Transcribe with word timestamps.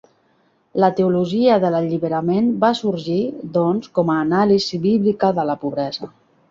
La 0.83 0.87
teologia 0.99 1.57
de 1.65 1.71
l'alliberament 1.75 2.49
va 2.65 2.73
sorgir, 2.81 3.21
doncs, 3.61 3.95
com 3.99 4.13
a 4.17 4.21
anàlisi 4.27 4.85
bíblica 4.89 5.35
de 5.41 5.49
la 5.53 5.63
pobresa. 5.67 6.17